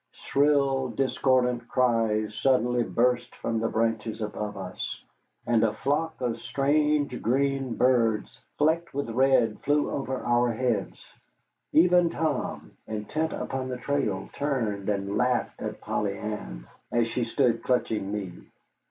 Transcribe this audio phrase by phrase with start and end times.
[0.13, 4.99] Shrill, discordant cries suddenly burst from the branches above us,
[5.45, 11.05] and a flock of strange, green birds flecked with red flew over our heads.
[11.71, 17.61] Even Tom, intent upon the trail, turned and laughed at Polly Ann as she stood
[17.61, 18.33] clutching me.